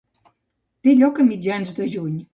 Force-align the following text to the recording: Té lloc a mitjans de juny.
Té 0.87 0.95
lloc 1.03 1.23
a 1.25 1.29
mitjans 1.29 1.77
de 1.81 1.91
juny. 1.97 2.21